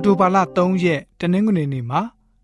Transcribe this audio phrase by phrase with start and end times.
[0.00, 2.00] အော်တိုဘာလ3ရက်တနင်္ဂနွေနေ့မှာ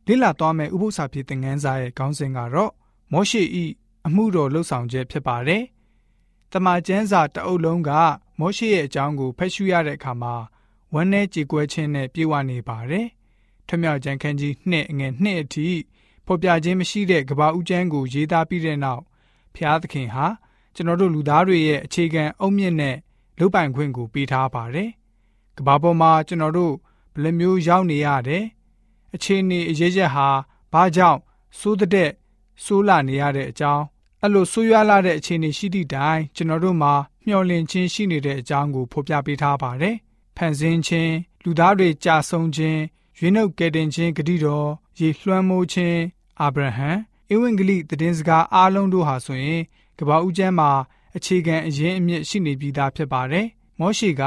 [0.07, 2.73] လေ့လာသွားမယ့်ဥပုသ္စာပြေသင်ခန်းစာရဲ့ခေါင်းစဉ်ကတော့
[3.13, 3.65] မောရှိဤ
[4.07, 5.63] အမှုတော်လှုပ်ဆောင်ချက်ဖြစ်ပါတယ်။
[6.53, 7.91] တမန်ကျမ်းစာတအုပ်လုံးက
[8.39, 10.35] မောရှိရဲ့အကြောင်းကိုဖတ်ရှုရတဲ့အခါမှာ
[10.95, 13.07] ဝမ်းနည်းကြေကွဲခြင်းနဲ့ပြေဝနေပါတယ်။
[13.69, 15.69] ထမြောက်ကျမ်းခန်းကြီး2အငယ်2အထိ
[16.27, 19.03] ဖော်ပြခြင်းမရှိတဲ့ကဘာဦးကျမ်းကိုရေးသားပြီးတဲ့နောက်
[19.55, 20.27] ဖျားသခင်ဟာ
[20.75, 22.97] ကျွန်တော်တို့လူသားတွေရဲ့အခြေခံအုတ်မြင့်နဲ့
[23.39, 24.91] လုပိုင်ခွင့်ကိုပေးထားပါတယ်။
[25.57, 26.75] ကဘာပေါ်မှာကျွန်တော်တို့
[27.17, 28.45] ဘယ်လိုမျိုးရောက်နေရတယ်။
[29.15, 30.29] အခြေအနေအရေးချက်ဟာ
[30.73, 31.21] ဘာကြောင့်
[31.59, 32.11] စိုးတဲ့
[32.65, 33.85] ဆိုးလာနေရတဲ့အကြောင်း
[34.23, 36.95] အဲ့လိုဆိုးရွားလာတဲ့အခြေအနေရှိသည့်တိုင်ကျွန်တော်တို့မှာ
[37.27, 39.97] မျှော်လင့်ခြင်းရှိနေတဲ့အကြောင်းကိုဖော်ပြပေးထားပါတယ်။
[40.37, 41.13] ဖန်ဆင်းခြင်း
[41.45, 42.81] လူသားတွေကြာဆုံးခြင်း
[43.19, 44.69] ရွေးနှုတ်ကယ်တင်ခြင်းဂတိတော်
[45.01, 46.01] ရေလွှမ်းမိုးခြင်း
[46.41, 46.91] အာဗြဟံ
[47.33, 49.63] ဧဝံဂေလိသတင်းစကားအားလုံးတို့ဟာဆိုရင်
[49.99, 50.71] ကပ္ပဦးကျမ်းမှာ
[51.17, 53.47] အခြေခံအရင်းအမြစ်ရှိနေပြီးသားဖြစ်ပါတယ်။
[53.79, 54.23] မောရှိက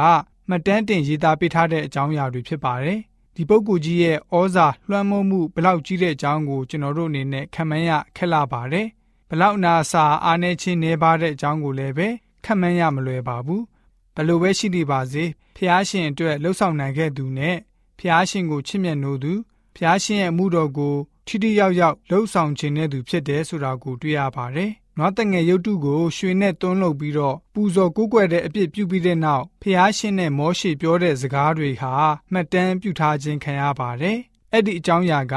[0.50, 3.00] မှတ်တမ်းတင်ရေးသားပေးထားတဲ့အကြောင်းအရာတွေဖြစ်ပါတယ်။
[3.36, 8.88] ဒီပုဂ္ဂိုလ်ကြီးရဲ့ဩဇာလွှမ်းမိုးမှုဘလောက်ကြီးတဲ့အကြောင်းကိုကျွန်တော်တို့အနေနဲ့ခံမှန်းရခက်လာပါတယ်။
[9.30, 12.08] ဘလောက်နာစာအားနေခြင်းနေပါတဲ့အကြောင်းကိုလည်းပဲ
[12.46, 13.62] ခံမှန်းရမလွယ်ပါဘူး။
[14.16, 15.24] ဘလို့ပဲရှိနေပါစေ
[15.56, 17.58] ဖျားရှင်အတွက်လှုပ်ဆောင်နိုင်ခဲ့သူနဲ့
[18.00, 19.34] ဖျားရှင်ကိုချစ်မြတ်နိုးသူ
[19.76, 20.96] ဖျားရှင်ရဲ့အမှုတော်ကို
[21.28, 31.94] ထိထိရောက်ရောက်လှုပ်ဆောင်ခြင်းတဲ့သူဖြစ်တယ်ဆိုတာကိုတွေ့ရပါတယ်။ နွားတငယ်ရုပ်တုကိုရွှေနဲ့သွန်းလုပ်ပြီးတော့ပူဇော်ကိုးကွယ်တဲ့အပြစ်ပြုပြီးတဲ့နောက်ဖျားရှင်နဲ့မောရှေပြောတဲ့စကားတွေဟာ
[32.32, 34.18] မှတ်တမ်းပြုထားခြင်းခံရပါတယ်။
[34.54, 35.36] အဲ့ဒီအကြောင်းအရာက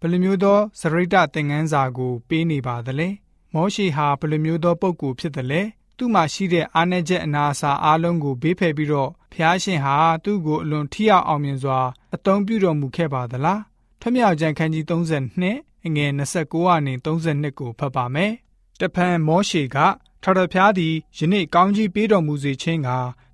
[0.00, 3.08] ဘယ်လိုမျိုးသောစရိတသင်ခန်းစာကိုပေးနေပါသလဲ။
[3.54, 5.62] မောရှေဟာဘယ်လိုမျိုးသောပုဂ္ဂိုလ်ဖြစ်သလဲ။
[5.96, 11.80] သူ့မှာရှိတဲ့အာဏာချက်အနာအဆာအလုံးကိုဘေးဖယ်ပြီးတော့ဖျားရှင်ဟာသူ့ကိုအလွန်ထိရောက်အောင်မြင်စွာ
[12.14, 13.60] အသုံးပြုတော်မူခဲ့ပါသလား။
[14.00, 18.32] ထွမြောက်ကျန်ခန်းကြီး32အငယ်29ကနေ32ကိုဖတ်ပါမယ်။
[18.80, 19.76] တဖန်မောရှေက
[20.22, 22.88] ထော်တော်ဖျားသည်ယနေ့ကောင်းကြီးပေးတော်မူစေခြင်းက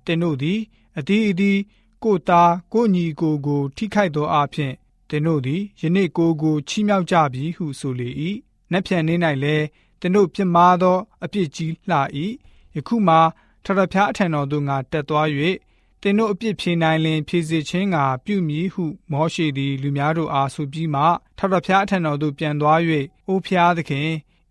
[0.05, 0.59] တင်တို့သည်
[0.97, 1.59] အသီးအသီး
[2.03, 4.73] ကိုသားကိုညီကိုကို ထိခိုက်သောအဖြစ်
[5.09, 8.09] တင်တို့သည်ယနေ့ကိုကိုချီးမြှောက်ကြပြီဟုဆိုလေ၏။
[8.71, 9.65] နက်ဖြန်နေ၌လည်း
[9.99, 11.97] တင်တို့ပြစ်မှားသောအပြစ်ကြီးလှ၏။
[12.75, 13.15] ယခုမှ
[13.63, 15.27] ထော်တော်ဖျားအထံတော်သို့ငါတက်သွား၍
[16.01, 21.03] တင်တို့အပြစ်ဖြေနိုင်လင် ဖြေစေခြင်းကပြုမည်ဟု မောရှိသည် လူများတို့အားဆိုပြီးမှ
[21.37, 22.79] ထော်တော်ဖျားအထံတော်သို့ပြန်သွား၍
[23.27, 24.09] အိုဖျားသခင်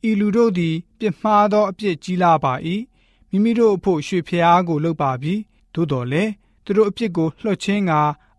[0.08, 2.52] ဤလူတို့သည်ပြစ်မှားသောအပြစ်ကြီးလာပါ၏
[3.30, 5.34] မိမိတို့အဖို့ရွှေဖျားကိုလုပ်ပါပြီ
[5.74, 6.30] သို့တော်လည်း
[6.64, 7.92] သူတို့အပြစ်ကိုလွှတ်ခြင်းက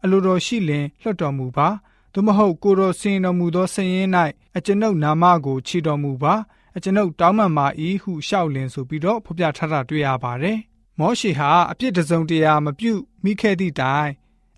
[0.03, 1.67] အလိုတော်ရှိလင်လွှတ်တော်မူပါ
[2.13, 4.03] သို့မဟုတ်ကိုတော်စင်တော်မူသောဆင်းရဲ၌
[4.57, 6.33] အကျွန်ုပ်နာမကိုခြေတော်မူပါ
[6.75, 7.67] အကျွန်ုပ်တောင်းပန်ပါ၏
[8.03, 10.57] ဟုလျှောက်လင်ဆိုပြီးတော့ဖော်ပြထားတာတွေ့ရပါတယ်
[10.99, 12.93] မောရှေဟာအပြစ်တစုံတရာမပြု
[13.23, 14.11] မိခဲ့သည့်တိုင်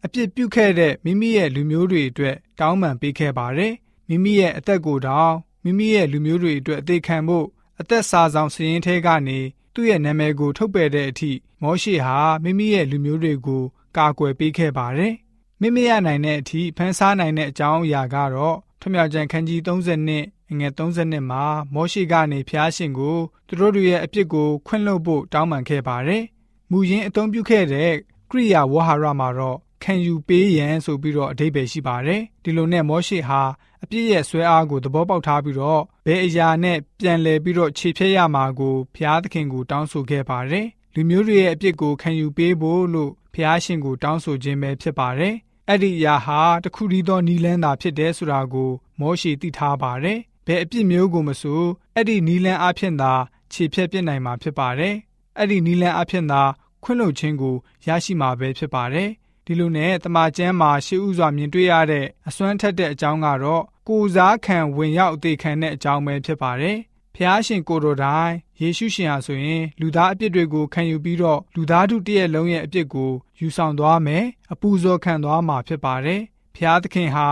[0.06, 3.74] အပြစ်ပြုခဲ့တဲ့မိမိရဲ့လူမျိုးတွေအတွက်တောင်းပန်ပေးခဲ့ပါတယ်
[4.10, 5.34] မိမိရဲ့အသက်ကိုတောင်
[5.68, 7.46] မိမိရဲ့လူမျိုးတွေအတွက်အသေးခံဖို့
[7.80, 9.40] အသက်စာဆောင်စည်ရင်ထဲကနေ
[9.74, 13.64] သူ့ရဲ့နာမည်ကိုထုတ်ပယ်တဲ့အထိမောရှေဟာမိမိရဲ့လူမျိုးတွေကို
[13.98, 15.14] ကာကွယ်ပေးခဲ့ပါတယ်။
[15.62, 23.18] မိမိရနိုင်တဲ့အထိဖန်ဆားနိုင်တဲ့အကြောင်းအရာကတော့ထမြောက်ကျန်ခန်းကြီး30နှစ်အငယ်30မှာမောရှေကနေဖျားရှင်ကို
[23.48, 26.24] သူတို့တွေရဲ့အပြစ်ကိုခွင့်လွှတ်ဖို့တောင်းပန်ခဲ့ပါတယ်။
[26.72, 27.92] မူရင်းအသုံးပြုခဲ့တဲ့
[28.32, 33.42] ကရိယာဝဟာရမှာတော့ ခံယူပေးရန်ဆိုပြီးတော့အဓိပ္ပာယ်ရှိပါတယ်။ဒီလိုနဲ့မောရှေဟာ
[33.84, 45.36] အပြစ်ရဲ့ဆွဲအားကိုသဘောပေါက်ထားပြီးတော့ဘယ်အရာနဲ့ပြန်လည်ပြီးတော့ခြေဖြတ်ရမှာကိုဘုရားသခင်ကိုတောင်းဆိုခဲ့ပါတယ်။လူမျိုးတွေရဲ့အပြစ်ကိုခံယူပေးဖို့လို့ဘုရားရှင်ကိုတောင်းဆိုခြင်းပဲဖြစ်ပါတယ်။
[45.70, 51.62] အဲ့ဒီအရာဟာတခုတည်းသောနီလန်းသာဖြစ်တယ်ဆိုတာကိုမောရှေသိထားပါတယ်။ဘယ်အပြစ်မျိုးကိုမဆို
[51.96, 53.14] အဲ့ဒီနီလန်းအဖြစ်သာ
[53.54, 54.96] ခြေဖြတ်ပြစ်နိုင်မှာဖြစ်ပါတယ်။
[55.38, 56.42] အဲ့ဒီနီလန်းအဖြစ်သာ
[56.84, 57.56] ခွင့်လွှတ်ခြင်းကို
[57.88, 59.10] ရရှိမှာပဲဖြစ်ပါတယ်။
[59.48, 66.78] ဒီလိုနဲ့တမန်ကျမ်းမှာရှေးဥစွာမြင်တွေ့ရတဲ့အစွမ်းထက်တဲ့အကြောင်းကတော့ကိုစားခံဝင်ရောက်အသေးခံတဲ့အကြောင်းပဲဖြစ်ပါတယ်။
[67.16, 68.32] ဖျားရှင်ကိုတော်တိုင်
[68.62, 76.22] ယေရှုရှင်ဟာဆိုရင်လူသားအပြစ်တွေကိုခံယူပြီးတော့လူသားတို့တရဲ့လုံးရဲ့အပြစ်ကိုယူဆောင်သွားမယ်အပူဇော်ခံသွားမှာဖြစ်ပါတယ်။
[76.56, 77.28] ဖျားသခင်ဟာ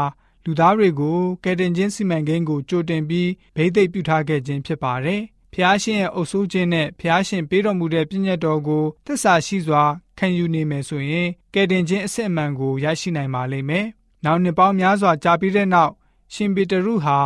[0.46, 5.22] လူသားတွေကိုကယ်တင်ခြင်းစီမံကိန်းကိုကြိုတင်ပြီးဗိသိက်ပြုထားခဲ့ခြင်းဖြစ်ပါတယ်။
[5.54, 9.84] ဖျားရှင်ရဲ့အုပ်စိုးခြင်းနဲ့ဖျားရှင်ပေးတော်မူတဲ့ပြည့်ညတ်တော်ကိုသစ္စာရှိစွာ
[10.18, 13.86] ခံယူနေမယ်ဆိုရင်ကယ်တင်ခြင်းအစစ်အမှန်ကိုရရှိနိုင်ပါလိမ့်မယ်။
[14.26, 15.92] နောက်နှစ်ပေါင်းများစွာကြာပြီးတဲ့နောက်
[16.34, 17.20] ရှင်ပေတရုဟာ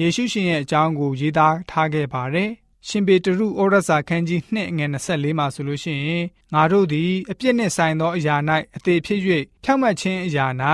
[0.00, 2.50] ယေရှုရှင်ရဲ့အကြောင်းကိုရေးသားထားခဲ့ပါတယ်။
[2.88, 6.24] ရှင်ပေတရုဩရစာခန်းကြီး2ငွေ24မှာဆိုလို့ရှိရင်
[6.54, 8.36] ငါတို့သည်အပြစ်နှင့်ဆိုင်သောအရာ၌
[8.76, 9.20] အသေးဖြစ်၍
[9.62, 10.46] ဖြောက်မှတ်ခြင်းအရာ၌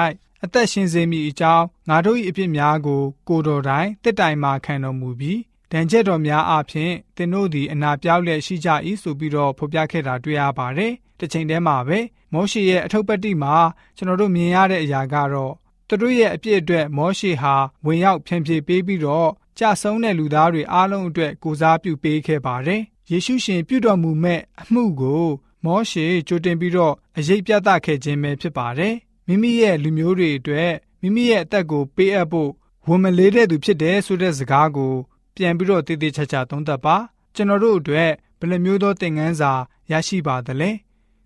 [0.45, 5.41] အသက်ရှင်စေမိအကြောင်းငါတို့၏အပြစ်များကိုကိုတော်တိုင်တစ်တိုင်မှခံတော်မူပြီး
[5.73, 8.69] ဒဏ်ချက်တော်များအပြင်သင်တို့သည်အနာပြောက်လျက်ရှိကြ၏
[9.03, 11.99] ဆိုပြီးတော့ဖော်ပြခဲ့တာတွေ့ရပါတယ်။ တစ်ချိန်တည်းမှာပဲ
[12.33, 13.55] မောရှေရဲ့အထုပ်ပတ္တိမှာ
[13.97, 15.53] ကျွန်တော်တို့မြင်ရတဲ့အရာကတော့
[15.89, 17.55] သူတို့ရဲ့အပြစ်အတွက်မောရှေဟာ
[17.87, 22.81] ဝင်ရောက်ဖြန့်ဖြေပေးပြီးတော့ကြဆုံးတဲ့လူသားတွေအားလုံးအတွက်ကိုစားပြုပေးခဲ့ပါတယ်။
[23.11, 25.25] ယေရှုရှင်ပြုတော်မူမဲ့အမှုကို
[25.65, 28.95] မောရှေကြိုတင်ပြီးတော့အရေးပြသခဲ့ခြင်းပဲဖြစ်ပါတယ်။
[29.27, 30.73] မိမိရဲ့လူမျိုးတွေအတွက်
[31.03, 32.51] မိမိရဲ့အသက်ကိုပေးအပ်ဖို့
[32.89, 34.95] ဝန်မလေးတဲ့သူဖြစ်တယ်ဆိုတဲ့စကားကို
[35.37, 36.97] ပြန်ပြီးတော့တည်တည်ချာချာသုံးသပ်ပါ
[37.35, 39.53] ကျွန်တော်တို့အတွက်ဘယ်လိုမျိုးသောသင်ခန်းစာ
[39.91, 40.71] ရရှိပါသလဲ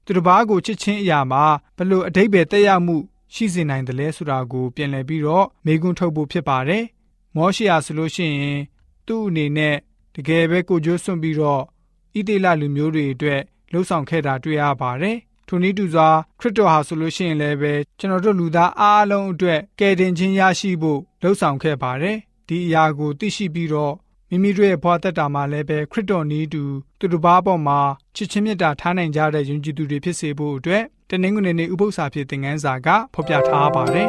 [0.08, 1.44] သူတစ်ပါးကိုချစ်ချင်းအရာမှာ
[1.76, 2.96] ဘယ်လိုအတိတ်ပဲတက်ရောက်မှု
[3.34, 6.84] ရှိစေနိုင်တယ်လဲဆိုတာကိုပြန်လည်ပြီးတော့မေးခွန်းထုတ်ဖို့ဖြစ်ပါတယ်
[7.37, 8.60] မောရှိယာဆိုလို့ရှိရင်
[9.06, 9.76] သူ့အနေနဲ့
[10.14, 11.62] တကယ်ပဲကိုကြိုးစွန့်ပြီးတော့
[12.19, 13.40] ဣသေလလူမျိုးတွေအတွက်
[13.72, 15.16] လှုပ်ဆောင်ခဲ့တာတွေ့ရပါတယ်
[15.49, 16.08] ထိုနည်းတူစွာ
[16.40, 22.16] ခရစ်တော်ဟာဆိုလို့ရှိရင်လည်းပဲကျွန်တော်တို့လူသားအားလုံးအတွက်ကယ်တင်ခြင်းရရှိဖို့လှုံ့ဆော်ခဲ့ပါတယ်
[22.49, 23.94] ဒီအရာကိုသိရှိပြီးတော့
[24.30, 26.62] မိမိတို့ရဲ့ဘဝတက်တာမှာလည်းပဲခရစ်တော်နည်းတူ
[26.98, 27.80] သူတစ်ပါးပေါ်မှာ
[28.16, 34.08] ချစ်ချင်းမြတ်တာထားနိုင်ကြတဲ့ယဉ်ကျေးသူတွေဖြစ်စေဖို့အတွက်တနင်္ဂနွေနေ့ဥပုသ္စာဖြစ်တဲ့ငန်းစာကဖော်ပြထားပါတယ်